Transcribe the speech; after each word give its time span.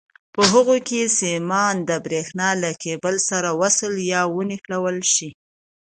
په 0.33 0.41
هغو 0.51 0.77
کې 0.87 1.13
سیمان 1.19 1.75
د 1.89 1.91
برېښنا 2.05 2.49
له 2.63 2.71
کېبل 2.83 3.15
سره 3.29 3.49
وصل 3.61 3.93
یا 4.13 4.21
ونښلول 4.35 4.97
شي. 5.13 5.29